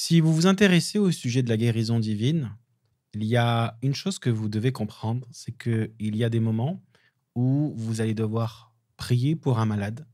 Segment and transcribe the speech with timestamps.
[0.00, 2.56] Si vous vous intéressez au sujet de la guérison divine,
[3.14, 6.80] il y a une chose que vous devez comprendre, c'est qu'il y a des moments
[7.34, 10.06] où vous allez devoir prier pour un malade.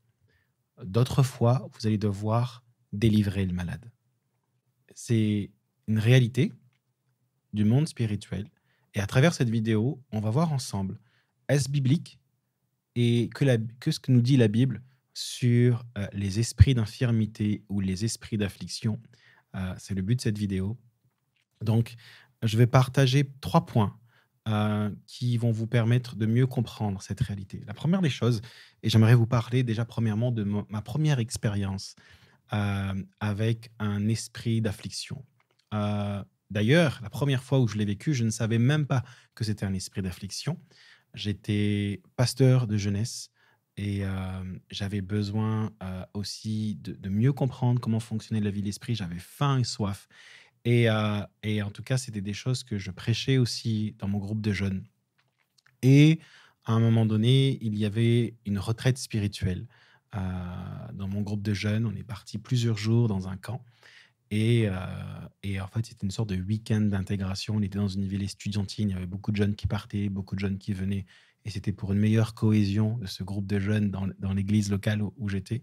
[0.83, 3.93] D'autres fois, vous allez devoir délivrer le malade.
[4.95, 5.51] C'est
[5.87, 6.51] une réalité
[7.53, 8.51] du monde spirituel.
[8.95, 10.99] Et à travers cette vidéo, on va voir ensemble,
[11.51, 12.19] est-ce biblique
[12.95, 14.83] et que, ce que nous dit la Bible
[15.13, 18.99] sur euh, les esprits d'infirmité ou les esprits d'affliction?
[19.55, 20.79] Euh, c'est le but de cette vidéo.
[21.63, 21.95] Donc,
[22.43, 23.99] je vais partager trois points
[24.49, 27.63] euh, qui vont vous permettre de mieux comprendre cette réalité.
[27.67, 28.41] La première des choses,
[28.83, 31.97] et j'aimerais vous parler déjà premièrement de ma première expérience
[33.21, 35.25] avec un esprit d'affliction.
[36.51, 39.03] D'ailleurs, la première fois où je l'ai vécu, je ne savais même pas
[39.35, 40.61] que c'était un esprit d'affliction.
[41.15, 43.31] J'étais pasteur de jeunesse
[43.77, 44.03] et
[44.71, 45.73] j'avais besoin
[46.15, 48.95] aussi de, mieux comprendre comment fonctionnait la vie de l'esprit.
[48.95, 50.09] J'avais faim et soif.
[50.65, 54.53] Et, en tout cas, c'était des choses que je prêchais aussi dans mon groupe de
[54.53, 54.85] jeunes.
[55.83, 56.21] Et
[56.65, 59.67] à un moment donné, il y avait une retraite spirituelle
[60.13, 61.85] dans mon groupe de jeunes.
[61.85, 63.65] On est parti plusieurs jours dans un camp.
[64.31, 64.69] Et,
[65.43, 67.57] et en fait, c'était une sorte de week-end d'intégration.
[67.57, 68.91] On était dans une ville estudiantine.
[68.91, 71.07] Il y avait beaucoup de jeunes qui partaient, beaucoup de jeunes qui venaient
[71.45, 75.29] et c'était pour une meilleure cohésion de ce groupe de jeunes dans, l'église locale où,
[75.29, 75.63] j'étais.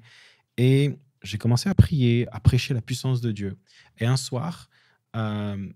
[0.57, 3.57] Et j'ai commencé à prier, à prêcher la puissance de Dieu.
[3.97, 4.69] Et un soir,
[5.15, 5.69] euh,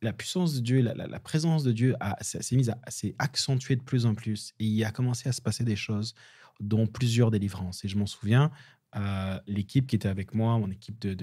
[0.00, 4.06] la puissance de Dieu, la, présence de Dieu s'est mise à s'est accentuée de plus
[4.06, 4.54] en plus.
[4.58, 6.14] Et il a commencé à se passer des choses,
[6.58, 7.84] dont plusieurs délivrances.
[7.84, 8.50] Et je m'en souviens,
[8.94, 11.14] euh, l'équipe qui était avec moi, mon équipe de,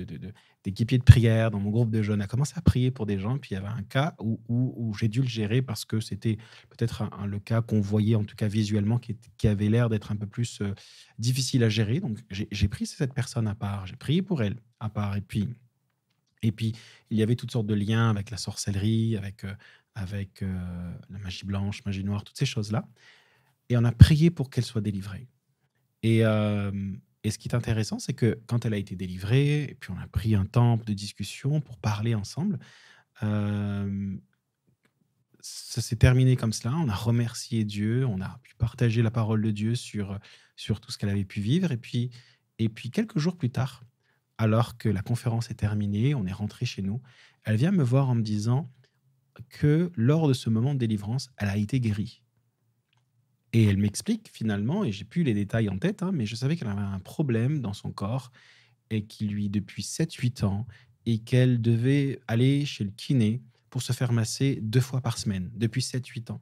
[0.64, 3.38] d'équipiers de, prière dans mon groupe de jeunes, a commencé à prier pour des gens.
[3.38, 6.38] Puis il y avait un cas où, où, j'ai dû le gérer parce que c'était
[6.70, 9.16] peut-être le cas qu'on voyait, en tout cas visuellement, qui,
[9.48, 10.74] avait l'air d'être un peu plus euh,
[11.20, 12.00] difficile à gérer.
[12.00, 15.16] Donc j'ai, pris cette personne à part, j'ai prié pour elle à part.
[15.16, 15.48] Et puis,
[16.42, 16.74] et puis
[17.12, 19.54] il y avait toutes sortes de liens avec la sorcellerie, avec, euh,
[19.94, 22.88] avec la magie blanche, magie noire, toutes ces choses-là.
[23.70, 25.28] Et on a prié pour qu'elle soit délivrée.
[26.02, 26.24] Et,
[27.24, 30.00] et ce qui est intéressant, c'est que quand elle a été délivrée, et puis on
[30.00, 32.60] a pris un temps de discussion pour parler ensemble,
[33.24, 34.16] euh,
[35.42, 36.74] ça s'est terminé comme cela.
[36.76, 40.18] On a remercié Dieu, on a pu partager la parole de Dieu sur,
[40.56, 41.72] sur tout ce qu'elle avait pu vivre.
[41.72, 42.12] Et puis,
[42.58, 43.84] et puis quelques jours plus tard,
[44.38, 47.02] alors que la conférence est terminée, on est rentré chez nous,
[47.44, 48.72] elle vient me voir en me disant
[49.50, 52.22] que lors de ce moment de délivrance, elle a été guérie.
[53.54, 56.56] Et elle m'explique finalement, et j'ai plus les détails en tête, hein, mais je savais
[56.56, 58.32] qu'elle avait un problème dans son corps
[58.92, 60.68] et qui lui, depuis 7-8 ans,
[61.06, 65.50] et qu'elle devait aller chez le kiné pour se faire masser deux fois par semaine,
[65.56, 66.42] depuis 7-8 ans.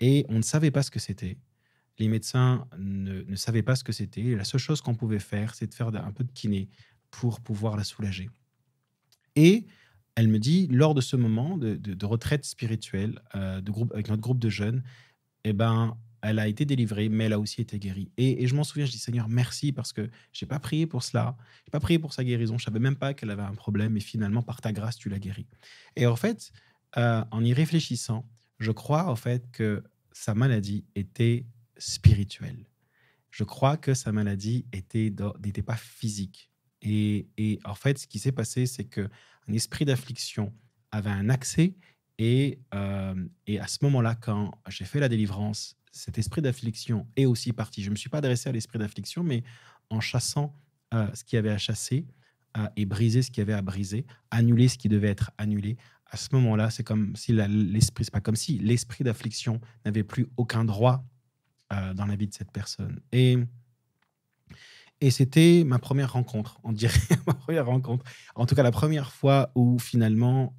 [0.00, 1.38] Et on ne savait pas ce que c'était.
[1.98, 4.34] Les médecins ne, ne, savaient pas ce que c'était.
[4.34, 6.68] La seule chose qu'on pouvait faire, c'est de faire un peu de kiné
[7.10, 8.28] pour pouvoir la soulager.
[9.34, 9.66] Et
[10.16, 14.22] elle me dit, lors de ce moment de, retraite spirituelle euh, de groupe, avec notre
[14.22, 14.82] groupe de jeunes,
[15.44, 18.10] eh ben, elle a été délivrée, mais elle a aussi été guérie.
[18.16, 21.36] Et, je m'en souviens, je dis Seigneur, merci parce que j'ai pas prié pour cela,
[21.64, 24.00] j'ai pas prié pour sa guérison, je savais même pas qu'elle avait un problème, et
[24.00, 25.46] finalement, par ta grâce, tu l'as guérie.
[25.94, 26.52] Et en fait,
[26.96, 28.28] euh, en y réfléchissant,
[28.58, 29.82] je crois en fait que
[30.12, 31.46] sa maladie était
[31.76, 32.66] spirituelle.
[33.30, 35.12] Je crois que sa maladie était
[35.44, 36.50] n'était pas physique.
[36.82, 39.08] Et, en fait, ce qui s'est passé, c'est que
[39.48, 40.54] un esprit d'affliction
[40.90, 41.74] avait un accès
[42.18, 43.14] et, euh,
[43.46, 47.82] et à ce moment-là, quand j'ai fait la délivrance, cet esprit d'affliction est aussi parti.
[47.82, 49.42] Je ne me suis pas adressé à l'esprit d'affliction, mais
[49.90, 50.54] en chassant
[50.94, 52.06] euh, ce qui avait à chasser
[52.58, 55.76] euh, et briser ce qui avait à briser, annuler ce qui devait être annulé.
[56.10, 60.64] À ce moment-là, c'est comme si l'esprit, pas comme si l'esprit d'affliction n'avait plus aucun
[60.64, 61.04] droit
[61.72, 63.00] euh, dans la vie de cette personne.
[63.12, 63.38] Et
[65.02, 68.04] et c'était ma première rencontre, on dirait ma première rencontre.
[68.34, 70.54] En tout cas, la première fois où finalement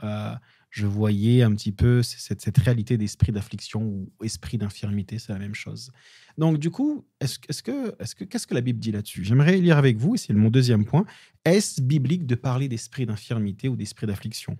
[0.69, 5.55] je voyais un petit peu cette, réalité d'esprit d'affliction ou esprit d'infirmité, c'est la même
[5.55, 5.91] chose.
[6.37, 9.23] Donc, du coup, est-ce est que, est que, qu'est-ce que la Bible dit là-dessus?
[9.23, 11.05] J'aimerais lire avec vous, et c'est mon deuxième point.
[11.45, 14.57] Est-ce biblique de parler d'esprit d'infirmité ou d'esprit d'affliction?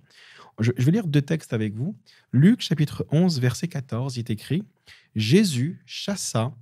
[0.58, 1.96] Je, je, vais lire deux textes avec vous.
[2.32, 4.64] Luc, chapitre 11, verset 14, il est écrit
[5.14, 6.52] Jésus chassa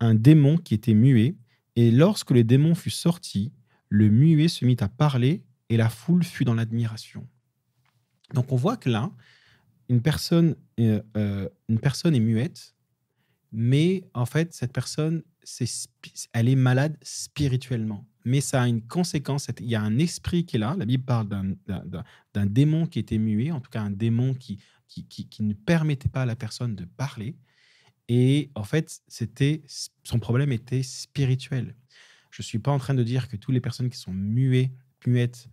[0.00, 1.34] un démon qui était muet,
[1.76, 3.52] et lorsque le démon fut sorti,
[3.88, 7.26] le muet se mit à parler, et la foule fut dans l'admiration.
[8.34, 9.10] Donc on voit que là,
[9.88, 12.74] une personne, euh, euh, une personne est muette,
[13.52, 15.22] mais en fait, cette personne,
[16.32, 18.06] elle est malade spirituellement.
[18.24, 19.48] Mais ça a une conséquence.
[19.60, 20.76] Il y a un esprit qui est là.
[20.78, 24.58] La Bible parle d'un démon qui était muet, en tout cas un démon qui,
[25.40, 27.36] ne permettait pas à la personne de parler.
[28.08, 29.62] Et en fait, c'était
[30.02, 31.74] son problème était spirituel.
[32.30, 35.48] Je ne suis pas en train de dire que toutes les personnes qui sont muettes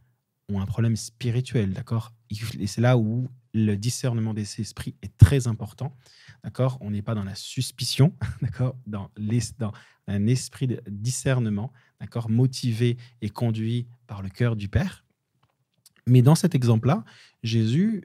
[0.50, 2.14] ont un problème spirituel, d'accord?
[2.60, 5.96] Et c'est là où le discernement des esprits est très important,
[6.44, 6.78] d'accord?
[6.82, 8.76] On n'est pas dans la suspicion, d'accord?
[8.86, 9.10] Dans,
[10.08, 12.30] un esprit de discernement, d'accord?
[12.30, 15.04] Motivé et conduit par le cœur du Père.
[16.08, 17.04] Mais dans cet exemple-là,
[17.44, 18.04] Jésus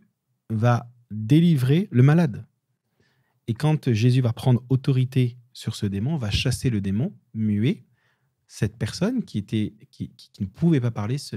[0.49, 2.47] va délivrer le malade.
[3.47, 7.85] Et quand Jésus va prendre autorité sur ce démon, va chasser le démon muet,
[8.52, 10.11] cette personne qui, était, qui,
[10.41, 11.37] ne pouvait pas parler se,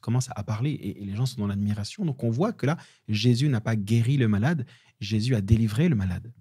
[0.00, 2.04] commence à parler et, les gens sont dans l'admiration.
[2.04, 2.76] Donc on voit que là,
[3.06, 4.66] Jésus n'a pas guéri le malade,
[4.98, 6.32] Jésus a délivré le malade.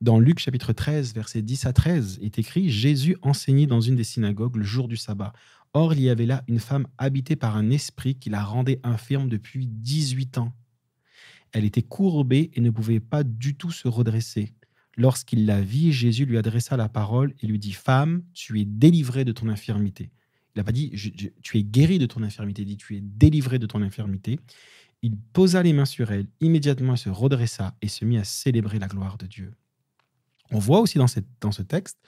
[0.00, 4.04] Dans Luc chapitre 13, versets 10 à 13, est écrit Jésus enseignait dans une des
[4.04, 5.34] synagogues le jour du sabbat.
[5.74, 9.28] Or, il y avait là une femme habitée par un esprit qui la rendait infirme
[9.28, 10.54] depuis 18 ans.
[11.52, 14.54] Elle était courbée et ne pouvait pas du tout se redresser.
[14.96, 19.24] Lorsqu'il la vit, Jésus lui adressa la parole et lui dit Femme, tu es délivrée
[19.24, 20.10] de ton infirmité.
[20.54, 20.90] Il n'a pas dit
[21.42, 24.40] Tu es guérie de ton infirmité, il dit Tu es délivrée de ton infirmité.
[25.02, 28.78] Il posa les mains sur elle, immédiatement elle se redressa et se mit à célébrer
[28.78, 29.52] la gloire de Dieu.
[30.50, 31.98] On voit aussi dans, ce texte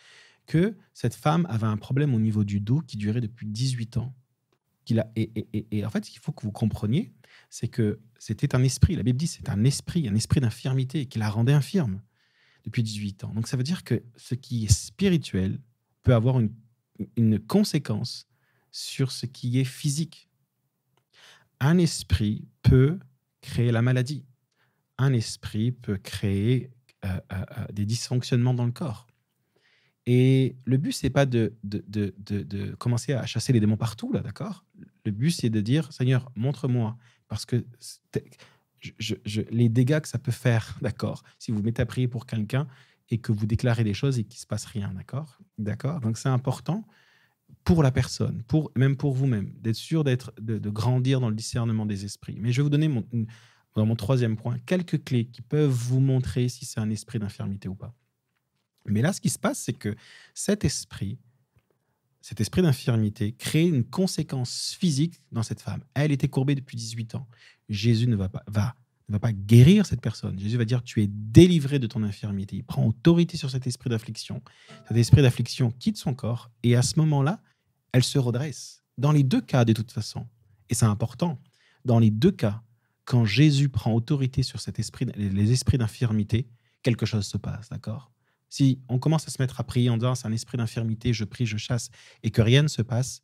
[0.47, 4.15] que cette femme avait un problème au niveau du dos qui durait depuis 18 ans.
[4.97, 7.13] A, et, et, et, en fait, ce qu'il faut que vous compreniez,
[7.51, 8.97] c'est que c'était un esprit.
[8.97, 12.01] La Bible dit c'est un esprit, un esprit d'infirmité qui la rendait infirme
[12.69, 13.33] depuis 18 ans.
[13.35, 15.59] Donc ça veut dire que ce qui est spirituel
[16.03, 16.53] peut avoir une,
[17.17, 18.29] une conséquence
[18.71, 20.29] sur ce qui est physique.
[21.61, 22.99] Un esprit peut
[23.41, 24.25] créer la maladie.
[24.99, 26.71] Un esprit peut créer
[27.05, 29.07] euh, euh, euh, des dysfonctionnements dans le corps.
[30.07, 34.11] Et le but, c'est pas de, de, de, de, commencer à chasser les démons partout,
[34.13, 34.65] là, d'accord?
[35.05, 36.97] Le but, c'est de dire, Seigneur, montre-moi.
[37.29, 37.63] Parce que
[38.81, 42.67] je, les dégâts que ça peut faire, d'accord Si vous mettez à prier pour quelqu'un
[43.11, 46.19] et que vous déclarez des choses et qu'il ne se passe rien, d'accord D'accord Donc
[46.19, 46.85] c'est important
[47.65, 51.87] pour la personne, pour, même pour vous-même, d'être sûr d'être, de, grandir dans le discernement
[51.87, 52.37] des esprits.
[52.39, 53.05] Mais je vais vous donner mon,
[53.75, 57.69] dans mon troisième point quelques clés qui peuvent vous montrer si c'est un esprit d'infirmité
[57.69, 57.95] ou pas.
[58.87, 59.95] Mais là, ce qui se passe, c'est que
[60.35, 61.19] cet esprit,
[62.29, 65.81] cet esprit d'infirmité, crée une conséquence physique dans cette femme.
[65.95, 67.27] Elle était courbée depuis 18 ans.
[67.71, 70.39] Jésus ne va pas, guérir cette personne.
[70.39, 72.57] Jésus va dire, tu es délivré de ton infirmité.
[72.57, 74.43] Il prend autorité sur cet esprit d'affliction.
[74.89, 77.41] Cet esprit d'affliction quitte son corps et à ce moment-là,
[77.93, 78.85] elle se redresse.
[78.99, 80.27] Dans les deux cas, de toute façon,
[80.69, 81.41] et c'est important,
[81.87, 82.63] dans les deux cas,
[83.07, 86.47] quand Jésus prend autorité sur cet esprit, les esprits d'infirmité,
[86.83, 88.13] quelque chose se passe, d'accord?
[88.49, 91.25] Si on commence à se mettre à prier en disant c'est un esprit d'infirmité, je
[91.25, 91.91] prie, je chasse,
[92.23, 93.23] et que rien ne se passe,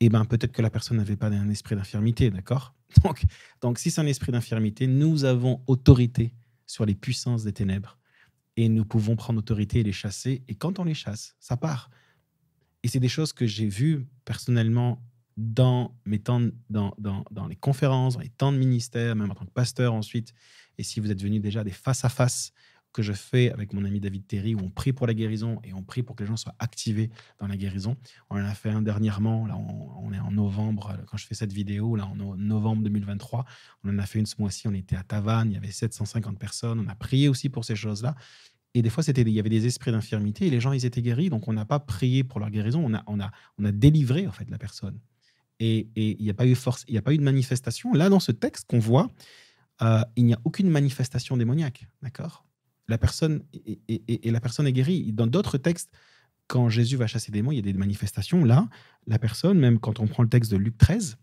[0.00, 2.74] eh ben peut-être que la personne n'avait pas un esprit d'infirmité, d'accord?
[3.02, 3.24] Donc,
[3.60, 6.32] donc, si c'est un esprit d'infirmité, nous avons autorité
[6.66, 7.98] sur les puissances des ténèbres
[8.56, 10.42] et nous pouvons prendre autorité et les chasser.
[10.48, 11.90] Et quand on les chasse, ça part.
[12.82, 15.02] Et c'est des choses que j'ai vues personnellement
[15.36, 16.40] dans mes temps,
[16.70, 19.92] dans, dans, dans, les conférences, dans les temps de ministère, même en tant que pasteur
[19.92, 20.32] ensuite.
[20.78, 22.52] Et si vous êtes venu déjà des face-à-face
[22.96, 25.74] que je fais avec mon ami David Terry, où on prie pour la guérison et
[25.74, 27.94] on prie pour que les gens soient activés dans la guérison.
[28.30, 31.52] On en a fait un dernièrement, là on, est en novembre, quand je fais cette
[31.52, 33.44] vidéo, là en novembre 2023,
[33.84, 36.38] on en a fait une ce mois-ci, on était à Tavannes, il y avait 750
[36.38, 38.14] personnes, on a prié aussi pour ces choses-là.
[38.72, 41.02] Et des fois, c'était, il y avait des esprits d'infirmité et les gens, ils étaient
[41.02, 41.30] guéris.
[41.30, 44.26] Donc, on n'a pas prié pour leur guérison, on a, on a, on a délivré
[44.26, 44.98] en fait la personne.
[45.60, 47.92] Et il n'y a pas eu force, il n'y a pas eu de manifestation.
[47.92, 49.10] Là, dans ce texte qu'on voit,
[49.82, 52.46] euh, il n'y a aucune manifestation démoniaque, d'accord?
[52.88, 53.42] La personne
[53.88, 55.12] et, la personne est guérie.
[55.12, 55.90] Dans d'autres textes,
[56.46, 58.44] quand Jésus va chasser des démons, il y a des manifestations.
[58.44, 58.68] Là,
[59.06, 61.18] la personne, même quand on prend le texte de Luc 13,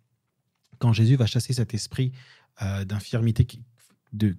[0.80, 2.12] quand Jésus va chasser cet esprit
[2.62, 3.64] euh, d'infirmité qui,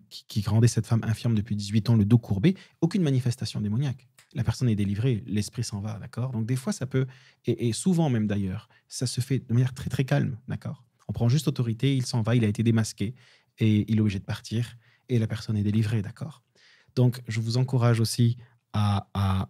[0.08, 4.06] qui, rendait cette femme infirme depuis 18 ans, le dos courbé, aucune manifestation démoniaque.
[4.34, 6.32] La personne est délivrée, l'esprit s'en va, d'accord?
[6.32, 7.06] Donc des fois, ça peut,
[7.46, 10.84] et, souvent même d'ailleurs, ça se fait de manière très très calme, d'accord?
[11.08, 13.14] On prend juste autorité, il s'en va, il a été démasqué,
[13.58, 14.76] et il est obligé de partir,
[15.08, 16.42] et la personne est délivrée, d'accord?
[16.96, 18.36] Donc, je vous encourage aussi
[18.72, 19.46] à, à,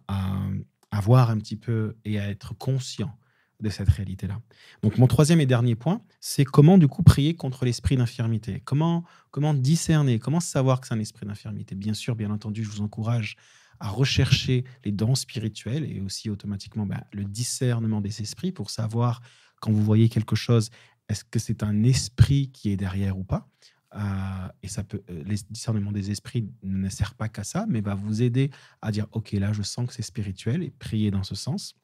[1.01, 3.17] voir un petit peu et à être conscient
[3.59, 4.41] de cette réalité-là.
[4.81, 8.61] Donc, mon troisième et dernier point, c'est comment, du coup, prier contre l'esprit d'infirmité?
[8.65, 11.75] Comment, comment discerner, comment savoir que c'est un esprit d'infirmité?
[11.75, 13.35] Bien sûr, bien entendu, je vous encourage
[13.79, 19.21] à rechercher les dons spirituels et aussi automatiquement ben, le discernement des esprits pour savoir
[19.59, 20.69] quand vous voyez quelque chose,
[21.09, 23.47] est-ce que c'est un esprit qui est derrière ou pas?
[24.61, 27.95] Et ça peut, euh, le discernement des esprits ne sert pas qu'à ça, mais va
[27.95, 31.35] vous aider à dire, OK, là, je sens que c'est spirituel et prier dans ce
[31.35, 31.75] sens.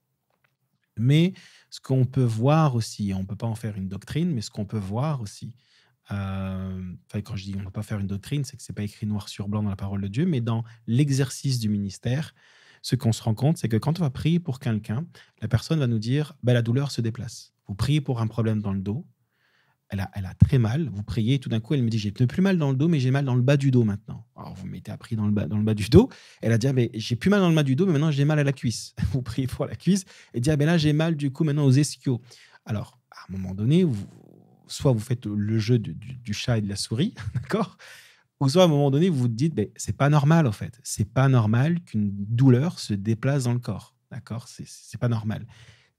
[0.97, 1.33] Mais
[1.69, 4.51] ce qu'on peut voir aussi, on ne peut pas en faire une doctrine, mais ce
[4.51, 5.55] qu'on peut voir aussi,
[6.11, 8.75] euh, quand je dis on ne peut pas faire une doctrine, c'est que ce n'est
[8.75, 12.33] pas écrit noir sur blanc dans la parole de Dieu, mais dans l'exercice du ministère,
[12.81, 15.05] ce qu'on se rend compte, c'est que quand on va prier pour quelqu'un,
[15.41, 17.53] la personne va nous dire, bah, la douleur se déplace.
[17.67, 19.05] Vous priez pour un problème dans le dos,
[19.91, 20.89] elle a, très mal.
[20.89, 22.99] Vous priez, tout d'un coup, elle me dit J'ai plus mal dans le dos, mais
[22.99, 24.25] j'ai mal dans le bas du dos maintenant.
[24.37, 26.09] Alors, vous mettez appris dans le, bas, du dos.
[26.41, 28.11] Elle a dit ah, mais J'ai plus mal dans le bas du dos, mais maintenant
[28.11, 28.95] j'ai mal à la cuisse.
[29.11, 30.05] vous priez pour la cuisse.
[30.33, 32.21] Et dit ah, là, j'ai mal du coup maintenant aux ischios.
[32.65, 33.85] Alors, à un moment donné,
[34.67, 37.77] soit vous faites le jeu du, du, chat et de la souris, d'accord?
[38.39, 40.79] Ou soit à un moment donné, vous vous dites ben, C'est pas normal, en fait.
[40.83, 43.95] C'est pas normal qu'une douleur se déplace dans le corps.
[44.09, 44.47] D'accord?
[44.47, 45.45] C'est pas normal.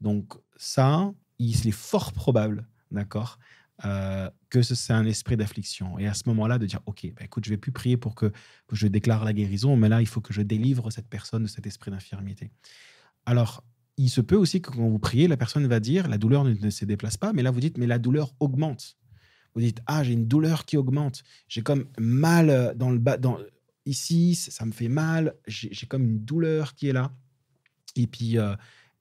[0.00, 3.38] Donc, ça, il est fort probable, d'accord?
[3.84, 5.98] Euh, que c'est un esprit d'affliction.
[5.98, 8.32] Et à ce moment-là, de dire, OK, bah, écoute, je vais plus prier pour que,
[8.70, 11.66] je déclare la guérison, mais là, il faut que je délivre cette personne de cet
[11.66, 12.50] esprit d'infirmité.
[13.26, 13.64] Alors,
[13.96, 16.70] il se peut aussi que quand vous priez, la personne va dire, la douleur ne,
[16.70, 18.96] se déplace pas, mais là, vous dites, mais la douleur augmente.
[19.54, 21.22] Vous dites, ah, j'ai une douleur qui augmente.
[21.48, 23.38] J'ai comme mal dans le bas, dans,
[23.84, 25.34] ici, ça me fait mal.
[25.46, 27.12] J'ai comme une douleur qui est là.
[27.96, 28.54] Et puis, euh,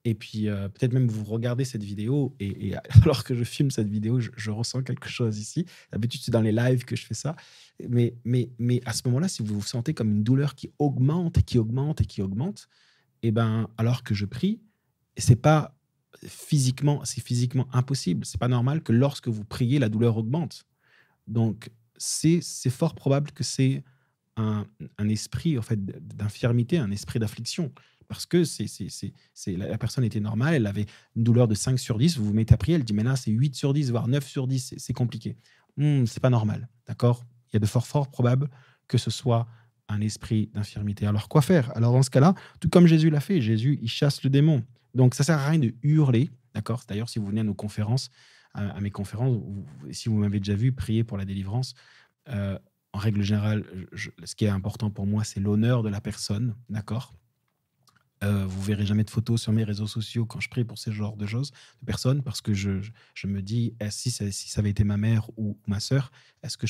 [0.04, 3.88] et puis, euh, peut-être même vous regardez cette vidéo et, alors que je filme cette
[3.88, 5.64] vidéo, je, ressens quelque chose ici.
[5.92, 7.36] D'habitude, c'est dans les lives que je fais ça.
[7.88, 11.38] Mais, mais, mais à ce moment-là, si vous vous sentez comme une douleur qui augmente
[11.38, 12.68] et qui augmente et qui augmente,
[13.24, 14.60] et eh ben, alors que je prie,
[15.16, 15.78] c'est pas
[16.26, 18.24] physiquement, c'est physiquement impossible.
[18.24, 20.66] C'est pas normal que lorsque vous priez, la douleur augmente.
[21.28, 22.40] Donc, c'est
[22.70, 23.84] fort probable que c'est
[24.36, 24.66] un,
[24.98, 27.72] un, esprit en fait d'infirmité, un esprit d'affliction
[28.12, 28.42] parce que
[29.56, 30.84] la, personne était normale, elle avait
[31.16, 33.16] une douleur de 5 sur 10, vous vous mettez à prier, elle dit, mais là,
[33.16, 35.36] c'est 8 sur 10, voire 9 sur 10, c'est, compliqué.
[35.78, 37.24] Hmm, c'est pas normal, d'accord?
[37.48, 38.50] Il y a de fort, fort probable
[38.86, 39.46] que ce soit
[39.88, 41.06] un esprit d'infirmité.
[41.06, 41.74] Alors, quoi faire?
[41.74, 44.62] Alors, dans ce cas-là, tout comme Jésus l'a fait, Jésus, il chasse le démon.
[44.94, 46.82] Donc, ça sert à rien de hurler, d'accord?
[46.86, 48.10] D'ailleurs, si vous venez à nos conférences,
[48.52, 49.40] à, mes conférences,
[49.90, 51.74] si vous m'avez déjà vu prier pour la délivrance,
[52.28, 52.58] euh,
[52.92, 53.64] en règle générale,
[53.94, 57.14] ce qui est important pour moi, c'est l'honneur de la personne, d'accord?
[58.22, 60.90] Euh, vous verrez jamais de photos sur mes réseaux sociaux quand je prie pour ce
[60.90, 61.50] genre de choses,
[61.80, 62.80] de personnes, parce que je,
[63.24, 64.24] me dis, eh, si, ça,
[64.56, 66.12] avait été ma mère ou, ma sœur,
[66.42, 66.66] est-ce que,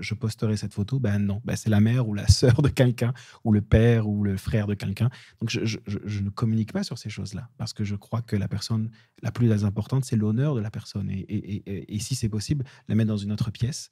[0.00, 0.98] je, posterais cette photo?
[0.98, 3.12] Ben non, ben, c'est la mère ou la sœur de quelqu'un,
[3.44, 5.08] ou le père ou le frère de quelqu'un.
[5.40, 5.78] Donc je,
[6.20, 8.90] ne communique pas sur ces choses-là, parce que je crois que la personne
[9.22, 11.08] la plus importante, c'est l'honneur de la personne.
[11.10, 13.90] Et, si c'est possible, la mettre dans une autre pièce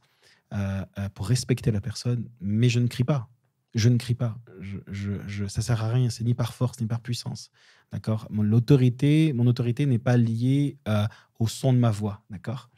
[0.52, 3.28] euh, euh, pour respecter la personne, mais je ne crie pas
[3.74, 4.38] je ne crie pas.
[4.60, 6.10] Je, je, je, ça sert à rien.
[6.10, 7.50] C'est ni par force ni par puissance.
[7.92, 8.26] D'accord?
[8.30, 11.06] Mon autorité, mon autorité n'est pas liée euh,
[11.38, 12.22] au son de ma voix.
[12.30, 12.70] D'accord?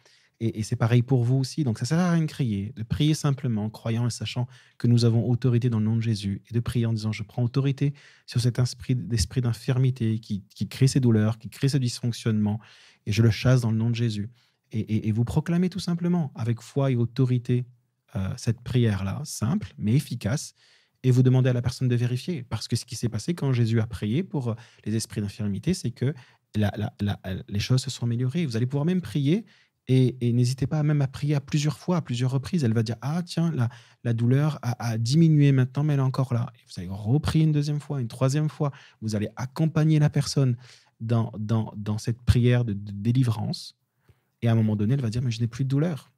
[0.44, 1.62] Et, c'est pareil pour vous aussi.
[1.62, 5.04] Donc ça sert à rien de crier, de prier simplement, croyant et sachant que nous
[5.04, 7.94] avons autorité dans le nom de Jésus, et de prier en disant je prends autorité
[8.26, 12.58] sur cet esprit d'infirmité qui, crée ces douleurs, qui crée ce dysfonctionnement,
[13.06, 14.30] et je le chasse dans le nom de Jésus.
[14.72, 17.64] Et, vous proclamez tout simplement avec foi et autorité
[18.16, 20.54] euh, cette prière-là, simple mais efficace,
[21.02, 22.42] et vous demandez à la personne de vérifier.
[22.42, 24.54] Parce que ce qui s'est passé quand Jésus a prié pour euh,
[24.84, 26.14] les esprits d'infirmité, c'est que
[26.54, 28.46] les choses se sont améliorées.
[28.46, 29.44] Vous allez pouvoir même prier
[29.88, 32.62] et, n'hésitez pas même à prier à plusieurs fois, à plusieurs reprises.
[32.62, 33.52] Elle va dire Ah, tiens,
[34.04, 36.52] la, douleur a, diminué maintenant, mais elle est encore là.
[36.66, 38.70] Vous allez reprier une deuxième fois, une troisième fois.
[39.00, 40.56] Vous allez accompagner la personne
[41.00, 41.32] dans
[41.98, 43.76] cette prière de, de délivrance.
[44.40, 46.11] Et à un moment donné, elle va dire Mais je n'ai plus de douleur.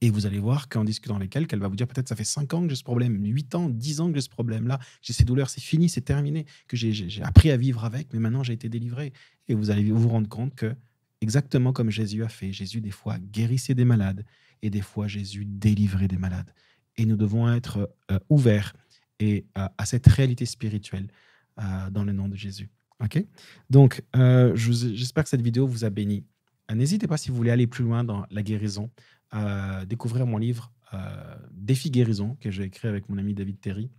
[0.00, 2.24] Et vous allez voir qu'en discutant avec elle, qu'elle va vous dire peut-être ça fait
[2.24, 5.12] 5 ans que j'ai ce problème, 8 ans, 10 ans que j'ai ce problème-là, j'ai
[5.12, 8.52] ces douleurs, c'est fini, c'est terminé, que j'ai appris à vivre avec, mais maintenant j'ai
[8.52, 9.12] été délivré.
[9.48, 10.74] Et vous allez vous rendre compte que,
[11.20, 14.24] exactement comme Jésus a fait, Jésus des fois guérissait des malades
[14.62, 16.52] et des fois Jésus délivrait des malades.
[16.96, 18.74] Et nous devons être euh, ouverts
[19.18, 21.08] et, euh, à cette réalité spirituelle
[21.60, 22.70] euh, dans le nom de Jésus.
[23.02, 23.24] Ok?
[23.70, 24.02] Donc,
[24.54, 26.24] j'espère que cette vidéo vous a béni.
[26.74, 28.90] N'hésitez pas si vous voulez aller plus loin dans la guérison
[29.86, 33.90] découvrir mon livre euh, Défi guérison que j'ai écrit avec mon ami David Terry,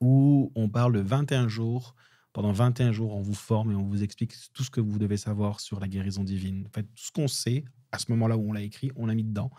[0.00, 1.94] où on parle de 21 jours.
[2.32, 5.18] Pendant 21 jours, on vous forme et on vous explique tout ce que vous devez
[5.18, 6.64] savoir sur la guérison divine.
[6.66, 9.14] En fait, tout ce qu'on sait, à ce moment-là où on l'a écrit, on l'a
[9.14, 9.50] mis dedans.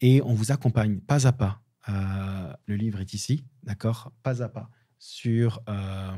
[0.00, 1.60] Et on vous accompagne pas à pas.
[1.88, 4.10] Euh, le livre est ici, d'accord?
[4.22, 6.16] Pas à pas sur, euh,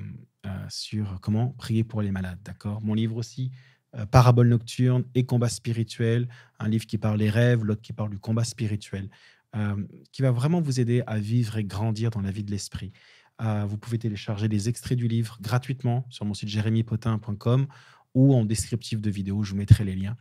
[0.69, 2.81] sur comment prier pour les malades, d'accord?
[2.83, 3.51] Mon livre aussi,
[3.97, 8.11] euh, Parabole nocturne et combat spirituel, un livre qui parle des rêves, l'autre qui parle
[8.11, 9.09] du combat spirituel,
[9.57, 9.77] euh,
[10.13, 12.93] qui va vraiment vous aider à vivre et grandir dans la vie de l'esprit.
[13.43, 17.67] Euh, vous pouvez télécharger des extraits du livre gratuitement sur mon site jérémypotin.com
[18.15, 20.17] ou en descriptif de vidéo, je vous mettrai les liens.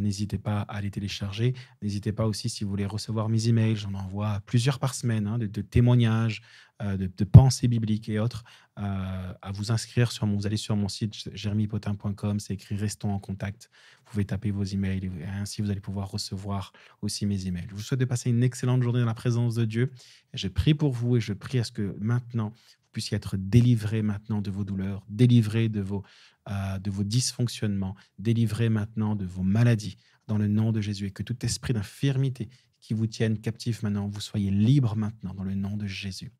[0.00, 1.54] N'hésitez pas à les télécharger.
[1.80, 5.38] N'hésitez pas aussi, si vous voulez recevoir mes emails, j'en envoie plusieurs par semaine, hein,
[5.38, 6.42] de, témoignages,
[6.82, 8.44] euh, de, pensées bibliques et autres,
[8.78, 13.12] euh, à vous inscrire sur mon, vous allez sur mon site jeremypotin.com, c'est écrit restons
[13.12, 13.70] en contact.
[13.98, 17.66] Vous pouvez taper vos emails et ainsi vous allez pouvoir recevoir aussi mes emails.
[17.70, 19.92] Je vous souhaite de passer une excellente journée dans la présence de Dieu.
[20.34, 24.02] je prie pour vous et je prie à ce que maintenant vous puissiez être délivrés
[24.02, 26.02] maintenant de vos douleurs, délivrés de vos,
[26.48, 29.96] euh, de vos dysfonctionnements, délivrés maintenant de vos maladies,
[30.26, 32.48] dans le nom de Jésus et que tout esprit d'infirmité
[32.80, 36.32] qui vous tienne captif maintenant, vous soyez libre maintenant dans le nom de Jésus.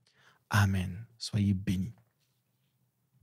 [0.50, 1.06] Amen.
[1.18, 1.94] Soyez bénis.